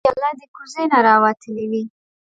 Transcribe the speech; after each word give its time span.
پیاله 0.05 0.29
د 0.39 0.41
کوزې 0.55 0.83
نه 0.91 0.99
راوتلې 1.07 1.65
وي. 1.71 1.83